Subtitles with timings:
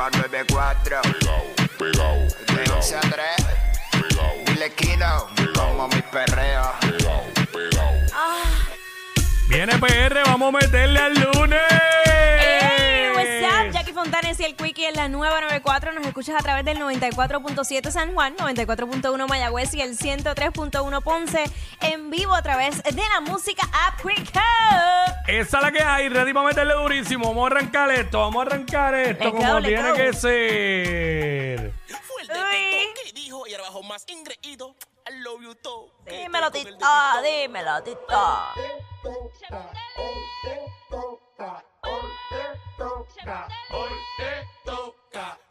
[0.00, 1.00] nueva 94.
[1.02, 1.44] Pegao,
[1.78, 2.16] pegao,
[2.46, 3.12] De pegao, 11 a 3.
[3.90, 6.72] pegao, Dile Kino, como mi perreo.
[6.80, 7.92] pegao, pegao.
[9.48, 11.79] Viene PR, vamos a meterle al lunes.
[14.90, 15.92] En la nueva 94.
[15.92, 21.44] Nos escuchas a través del 94.7 San Juan, 94.1 Mayagüez y el 103.1 Ponce
[21.80, 24.30] en vivo a través de la música App Quick.
[25.28, 27.28] Esa es la que hay, ready para meterle durísimo.
[27.28, 29.96] Vamos a arrancar esto, vamos a arrancar esto Let's como go, tiene go.
[29.96, 31.72] que ser.
[32.02, 34.74] Fue el que dijo y ahora bajo más ingreído.
[35.08, 35.92] I love you todo.
[36.06, 36.70] Dímelo, Tito,
[37.22, 38.00] dímelo, Tito
[42.80, 45.49] toca, hoy te toca.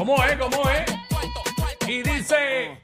[0.00, 0.38] ¿Cómo es?
[0.38, 1.86] ¿Cómo es?
[1.86, 2.80] Y dice.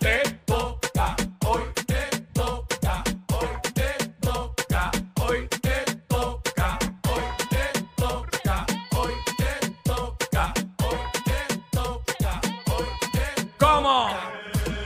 [0.00, 6.78] Te toca, hoy te toca, hoy te toca, hoy te toca,
[7.10, 14.08] hoy te toca, hoy te toca, hoy te toca, hoy te ¿Cómo?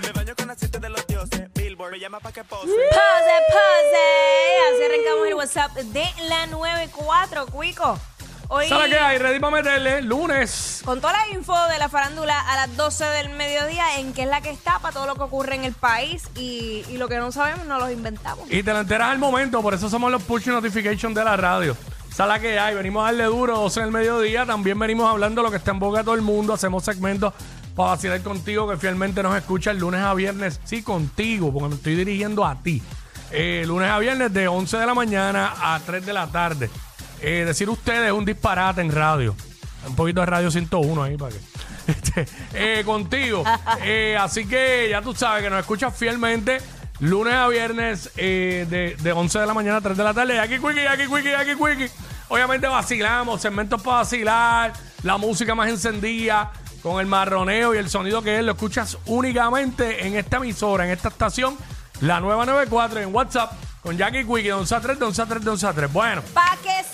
[0.02, 1.52] Me baño con aceite de los dioses.
[1.54, 2.66] Billboard me llama pa' que pose.
[2.66, 4.06] Pose, pose.
[4.72, 7.96] Así arrancamos el WhatsApp de la 94, Cuico.
[8.52, 9.16] Hoy, ¿Sabes qué hay?
[9.18, 10.82] Ready para meterle lunes.
[10.84, 14.28] con toda la info de la farándula a las 12 del mediodía, en qué es
[14.28, 17.18] la que está para todo lo que ocurre en el país y, y lo que
[17.18, 18.50] no sabemos nos los inventamos.
[18.50, 21.76] Y te lo enteras al momento, por eso somos los push notification de la radio.
[22.10, 25.08] Esa es la que hay, venimos a darle duro 12 en el mediodía, también venimos
[25.08, 27.32] hablando de lo que está en boca de todo el mundo, hacemos segmentos
[27.76, 31.74] para vacilar contigo que fielmente nos escucha el lunes a viernes, sí, contigo, porque me
[31.76, 32.82] estoy dirigiendo a ti.
[33.30, 36.68] Eh, lunes a viernes de 11 de la mañana a 3 de la tarde.
[37.22, 39.34] Eh, decir ustedes es un disparate en radio.
[39.86, 41.40] Un poquito de radio 101 ahí para que.
[41.86, 43.42] Este, eh, contigo.
[43.82, 46.58] Eh, así que ya tú sabes que nos escuchas fielmente
[47.00, 50.38] lunes a viernes eh, de, de 11 de la mañana a 3 de la tarde.
[50.38, 51.90] Aquí Quickie, aquí Quickie, aquí Quickie.
[52.28, 56.52] Obviamente vacilamos, segmentos para vacilar, la música más encendida,
[56.82, 60.92] con el marroneo y el sonido que es, lo escuchas únicamente en esta emisora, en
[60.92, 61.56] esta estación,
[62.00, 63.52] la nueva 94 en WhatsApp,
[63.82, 65.92] con Jackie Quickie, de 11 a 3, de 11 a 3, de 11 a 3.
[65.92, 66.22] Bueno.
[66.34, 66.89] Pa' que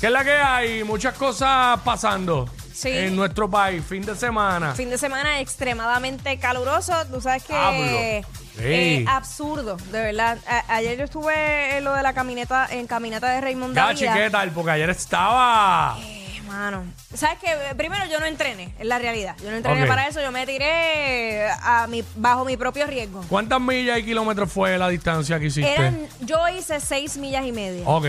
[0.00, 0.84] ¿Qué es la que hay?
[0.84, 2.90] Muchas cosas pasando Sí.
[2.90, 3.84] en nuestro país.
[3.84, 4.72] Fin de semana.
[4.74, 6.92] Fin de semana extremadamente caluroso.
[7.12, 8.24] Tú sabes que.
[8.56, 8.62] Sí.
[8.64, 10.38] eh, absurdo, de verdad.
[10.48, 14.14] A- ayer yo estuve en lo de la caminata, en caminata de Raymond Dávila.
[14.14, 14.50] ¿qué tal?
[14.50, 15.96] Porque ayer estaba.
[16.00, 16.84] Eh, mano.
[17.14, 19.36] ¿Sabes que Primero yo no entrené, es la realidad.
[19.42, 19.88] Yo no entrené Ok.
[19.88, 23.24] para eso, yo me tiré a mi, bajo mi propio riesgo.
[23.28, 25.72] ¿Cuántas millas y kilómetros fue la distancia que hiciste?
[25.74, 28.06] Eran, yo hice seis millas y media, Ok,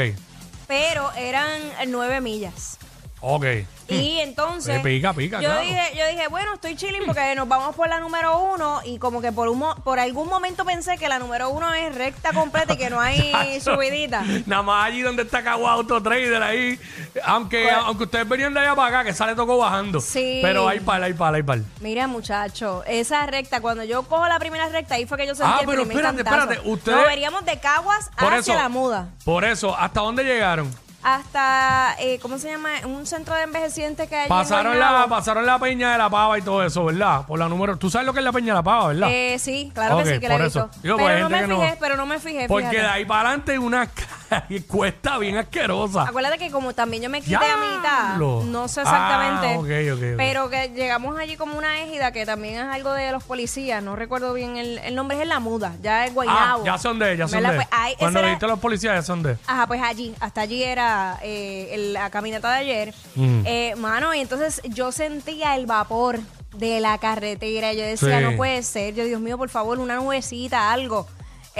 [0.69, 2.77] pero eran nueve millas.
[3.21, 3.45] Ok.
[3.91, 5.61] Y entonces Eh, pica, pica, yo claro.
[5.61, 9.19] dije, yo dije, bueno, estoy chilling porque nos vamos por la número uno y como
[9.19, 12.73] que por un mo- por algún momento pensé que la número uno es recta completa
[12.73, 14.23] y que no hay subidita.
[14.45, 16.79] Nada más allí donde está Cagua Auto Trader ahí.
[17.23, 19.99] Aunque, Pues- aunque ustedes venían de allá para acá, que sale tocó bajando.
[20.01, 20.37] Sí.
[20.43, 21.59] Pero hay par, hay par, hay par.
[21.81, 25.51] Mira, muchacho, esa recta, cuando yo cojo la primera recta, ahí fue que yo sentí
[25.51, 26.41] Ah, el pero primer espérate, cantazo.
[26.51, 28.61] espérate, ustedes- Nos veríamos de Caguas Por hacia eso.
[28.61, 29.09] la muda.
[29.25, 30.71] Por eso, ¿hasta dónde llegaron?
[31.01, 32.69] Hasta, eh, ¿cómo se llama?
[32.85, 36.09] Un centro de envejecientes que hay allí en Pasaron la, pasaron la peña de la
[36.09, 37.25] pava y todo eso, ¿verdad?
[37.25, 37.77] Por la número.
[37.77, 39.09] Tú sabes lo que es la peña de la pava, ¿verdad?
[39.09, 40.63] Eh, sí, claro que sí, que la por he eso.
[40.67, 40.79] visto.
[40.83, 42.81] Digo, pues, pero no me no- fijé, pero no me fijé, Porque fíjate.
[42.85, 43.87] de ahí para adelante una
[44.47, 46.03] calle cuesta bien asquerosa.
[46.03, 48.43] Acuérdate que como también yo me quité a mitad, Diablo.
[48.45, 50.17] no sé exactamente, Ah, ok, ok, ok.
[50.17, 53.95] pero que llegamos allí como una égida que también es algo de los policías, no
[53.95, 56.65] recuerdo bien el, el nombre, es en La Muda, ya es Ah, Guaynabo.
[56.65, 57.51] ya son de, ya son ¿Verdad?
[57.51, 57.55] de.
[57.57, 59.37] Pues ahí- ese Cuando era- viste a los policías, ya son de.
[59.47, 62.93] Ajá, pues allí, hasta allí era eh, el- la caminata de ayer.
[63.15, 63.41] Mm.
[63.45, 66.19] Eh, mano, y entonces yo sentía el vapor
[66.55, 67.73] de la carretera.
[67.73, 68.25] Yo decía, Sí.
[68.25, 68.93] no puede ser.
[68.95, 71.07] Yo, Dios mío, por favor, una nubecita, algo.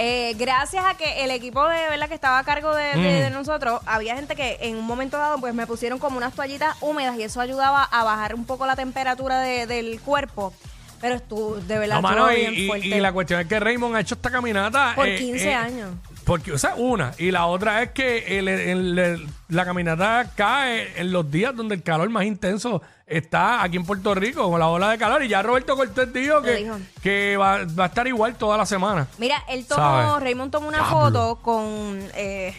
[0.02, 3.22] Eh, gracias a que el equipo de verdad que estaba a cargo de, de- Mm.
[3.24, 6.74] de nosotros, había gente que en un momento dado pues me pusieron como unas toallitas
[6.80, 10.54] húmedas y eso ayudaba a bajar un poco la temperatura de- del cuerpo.
[11.02, 12.86] Pero estuvo, de verdad, No, estuvo mano, y, bien y- fuerte.
[12.86, 14.92] y la cuestión es que Raymond ha hecho esta caminata.
[14.94, 15.90] Por eh, 15 eh, años.
[16.24, 17.12] Porque, o sea, una.
[17.18, 21.74] Y la otra es que el- el- el- la caminata cae en los días donde
[21.74, 25.24] el calor más intenso está aquí en Puerto Rico, con la ola de calor.
[25.24, 26.78] Y ya Roberto Cortés dijo que, dijo.
[27.02, 29.08] que va, va a estar igual toda la semana.
[29.18, 30.24] Mira, él tomó, ¿Sabe?
[30.24, 31.00] Raymond tomó una Diablo.
[31.00, 32.54] foto con, eh,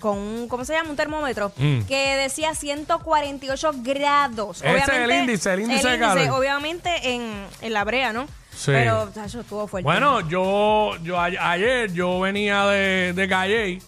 [0.00, 0.90] con un, ¿cómo se llama?
[0.90, 1.82] Un termómetro Mm.
[1.82, 4.62] que decía 148 grados.
[4.62, 6.30] Ese es el índice, el índice de calor.
[6.30, 8.26] Obviamente en, en la brea, ¿no?
[8.62, 8.70] Sí.
[8.72, 9.84] Pero, tacho, estuvo fuerte.
[9.84, 13.80] Bueno, yo, yo a- ayer yo venía de, de Calle.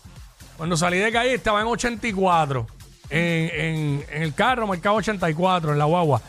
[0.57, 2.67] Cuando salí de Calle estaba en 84.
[3.11, 6.21] En, en- en el carro marcaba 84 en la guagua.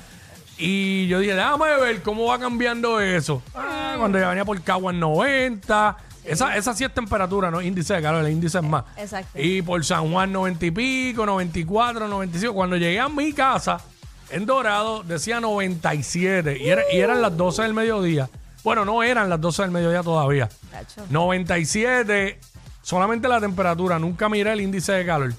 [0.58, 3.42] Y yo dije, déjame ver cómo va cambiando eso.
[3.56, 5.98] Ah, cuando ya venía por Cagua en 90.
[6.24, 8.84] Esa, esa sí es temperatura, no índice de calor, el índice es más.
[8.98, 9.40] Exacto.
[9.40, 12.54] Y por San Juan 90 y pico, 94, 95.
[12.54, 13.80] Cuando llegué a mi casa,
[14.30, 16.58] en Dorado, decía 97.
[16.60, 18.30] Y, era- y eran las 12 del mediodía.
[18.64, 20.50] Bueno, no eran las 12 del mediodía todavía.
[20.72, 21.04] Tacho.
[21.10, 22.40] 97,
[22.82, 24.00] solamente la temperatura.
[24.00, 25.34] Nunca miré el índice de calor.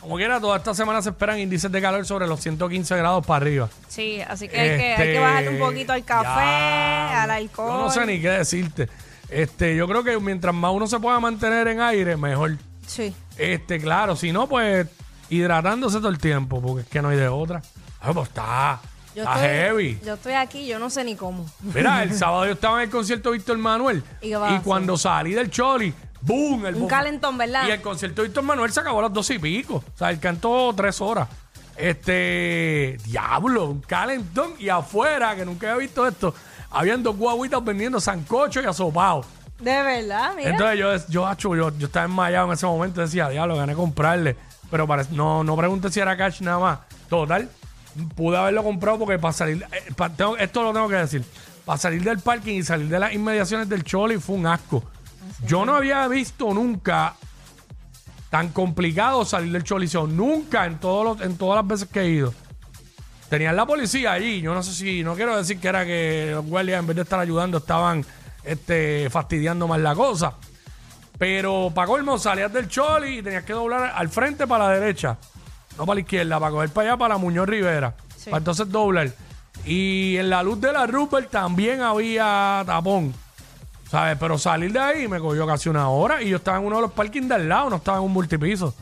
[0.00, 3.38] Como quiera, toda esta semana se esperan índices de calor sobre los 115 grados para
[3.44, 3.70] arriba.
[3.88, 7.30] Sí, así que, hay, que hay Este, que bajarle un poquito al café, ya, al
[7.30, 7.68] alcohol.
[7.72, 8.88] Yo no sé ni qué decirte.
[9.30, 12.58] Este, yo creo que mientras más uno se pueda mantener en aire, mejor.
[12.86, 13.14] Sí.
[13.38, 14.86] Este, claro, si no, pues
[15.30, 17.62] hidratándose todo el tiempo, porque es que no hay de otra.
[18.04, 18.80] Ah, pues está,
[19.14, 20.00] Yo está estoy, heavy.
[20.04, 21.46] yo estoy aquí, yo no sé ni cómo.
[21.60, 24.02] Mira, el sábado yo estaba en el concierto de Víctor Manuel.
[24.20, 26.66] ¿Y qué cuando salí del Choli, ¡boom!
[26.66, 27.66] El Un calentón, ¿verdad?
[27.66, 29.76] Y el concierto de Víctor Manuel se acabó a las dos y pico.
[29.76, 31.28] O sea, él cantó tres horas.
[31.76, 34.54] Este, diablo, un calentón.
[34.58, 36.34] Y afuera, que nunca había visto esto,
[36.70, 39.24] habían dos guaguitas vendiendo sancocho y asopado.
[39.58, 40.50] De verdad, mira.
[40.50, 44.36] Entonces yo, yo, acho, yo, yo estaba enmayado en ese momento decía, diablo, gané comprarle.
[44.70, 46.78] Pero parece- no, no pregunté si era cash nada más.
[47.08, 47.48] Total,
[48.14, 51.24] pude haberlo comprado porque para salir, eh, pa- tengo- esto lo tengo que decir,
[51.64, 54.82] para salir del parking y salir de las inmediaciones del Choli fue un asco.
[55.46, 57.14] Yo no había visto nunca
[58.30, 60.06] tan complicado salir del Choliseo.
[60.06, 62.34] Nunca en, todos los, en todas las veces que he ido.
[63.28, 64.40] Tenían la policía allí.
[64.40, 67.02] Yo no sé si, no quiero decir que era que los guardias en vez de
[67.02, 68.04] estar ayudando estaban
[68.42, 70.34] este, fastidiando más la cosa.
[71.16, 75.16] Pero para colmo salías del Choli y tenías que doblar al frente para la derecha.
[75.78, 77.94] No para la izquierda, para coger para allá para Muñoz Rivera.
[78.16, 78.30] Sí.
[78.30, 79.10] Para entonces doblar.
[79.64, 83.14] Y en la luz de la Rupert también había tapón.
[83.90, 84.16] ¿Sabes?
[84.18, 86.82] Pero salir de ahí me cogió casi una hora y yo estaba en uno de
[86.82, 88.74] los parkings de al lado, no estaba en un multipiso.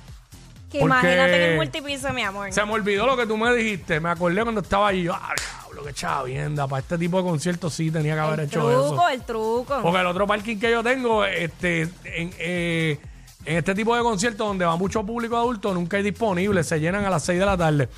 [0.71, 2.53] que imagínate en el multipiso, mi amor.
[2.53, 4.01] Se me olvidó lo que tú me dijiste.
[4.01, 5.03] Me acordé cuando estaba allí.
[5.03, 6.67] Yo, ah, diablo, qué chavienda.
[6.67, 9.09] Para este tipo de conciertos sí tenía que haber el hecho truco, eso.
[9.11, 9.81] el truco.
[9.83, 12.99] Porque el otro parking que yo tengo, este, en, eh,
[13.45, 17.05] en este tipo de conciertos donde va mucho público adulto, nunca hay disponible, se llenan
[17.05, 17.89] a las 6 de la tarde.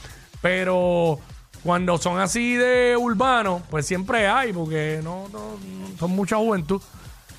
[0.40, 1.18] Pero
[1.62, 6.80] cuando son así de urbanos, pues siempre hay, porque no, no- no- son mucha juventud.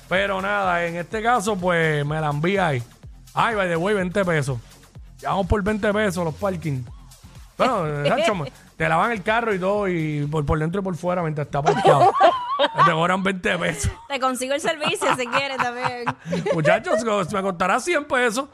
[0.08, 2.82] Pero nada, en este caso, pues me la envía ahí.
[3.34, 4.58] Ay, by the way, 20 pesos.
[5.18, 6.82] Ya vamos por 20 pesos los parking.
[7.58, 8.34] Bueno, Nacho,
[8.76, 11.60] te lavan el carro y todo, y por, por dentro y por fuera mientras está
[11.62, 12.12] parqueado.
[12.84, 13.92] te cobran 20 pesos.
[14.08, 16.04] Te consigo el servicio si quieres también.
[16.54, 18.48] Muchachos, me costará 100 pesos.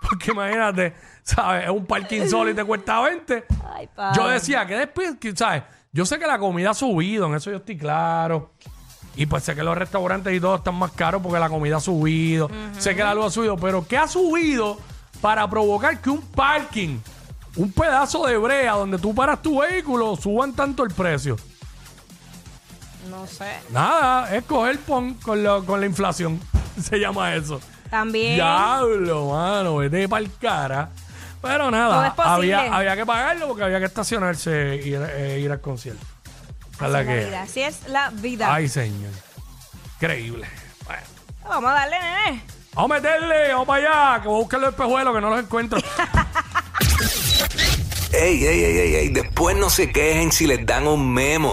[0.00, 1.64] Porque imagínate, ¿sabes?
[1.64, 3.44] Es un parking solo y te cuesta 20.
[3.74, 4.12] Ay, pa.
[4.14, 5.62] Yo decía que después, ¿sabes?
[5.92, 8.52] Yo sé que la comida ha subido, en eso yo estoy claro.
[9.16, 11.80] Y pues sé que los restaurantes y todo están más caros porque la comida ha
[11.80, 12.50] subido.
[12.78, 14.78] Sé que la luz ha subido, pero ¿qué ha subido
[15.20, 16.98] para provocar que un parking,
[17.56, 21.36] un pedazo de brea donde tú paras tu vehículo, suban tanto el precio?
[23.14, 23.52] No sé.
[23.70, 26.40] Nada, es coger pon con, lo- con la inflación.
[26.82, 27.60] Se llama eso.
[27.90, 28.34] También.
[28.34, 30.90] Diablo, mano, vete para el cara.
[31.40, 32.54] Pero Todo nada, es posible.
[32.54, 36.04] había, había que pagarlo porque había que estacionarse e ir, eh, ir al concierto.
[36.80, 37.42] Así Es la es la que- vida.
[37.42, 38.52] Así es la vida.
[38.54, 39.12] Ay, señor.
[39.96, 40.46] Increíble.
[40.86, 41.02] Bueno,
[41.48, 42.42] Vamos a darle, nene.
[42.74, 45.38] vamos a meterle, vamos para allá, que voy a buscar los espejuelos que no los
[45.40, 45.78] encuentro.
[48.12, 51.52] Ey, ey, ey, ey, ey, después no se quejen si les dan un memo.